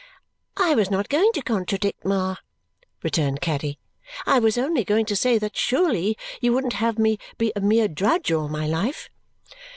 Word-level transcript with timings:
"I 0.57 0.73
was 0.73 0.89
not 0.89 1.09
going 1.09 1.31
to 1.33 1.43
contradict, 1.43 2.03
Ma," 2.03 2.37
returned 3.03 3.39
Caddy. 3.39 3.77
"I 4.25 4.39
was 4.39 4.57
only 4.57 4.83
going 4.83 5.05
to 5.05 5.15
say 5.15 5.37
that 5.37 5.55
surely 5.55 6.17
you 6.41 6.53
wouldn't 6.53 6.73
have 6.73 6.97
me 6.97 7.19
be 7.37 7.53
a 7.55 7.61
mere 7.61 7.87
drudge 7.87 8.31
all 8.31 8.47
my 8.49 8.65
life." 8.65 9.11